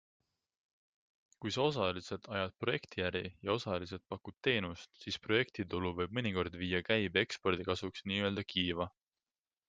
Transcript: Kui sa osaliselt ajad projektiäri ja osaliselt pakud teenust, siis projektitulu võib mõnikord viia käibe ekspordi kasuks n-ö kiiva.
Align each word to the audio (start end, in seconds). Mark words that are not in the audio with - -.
Kui 1.43 1.51
sa 1.57 1.65
osaliselt 1.71 2.29
ajad 2.37 2.55
projektiäri 2.63 3.21
ja 3.47 3.57
osaliselt 3.57 4.03
pakud 4.13 4.37
teenust, 4.47 4.89
siis 5.03 5.19
projektitulu 5.27 5.91
võib 5.99 6.15
mõnikord 6.21 6.57
viia 6.63 6.81
käibe 6.87 7.23
ekspordi 7.27 7.69
kasuks 7.69 8.07
n-ö 8.13 8.45
kiiva. 8.55 8.89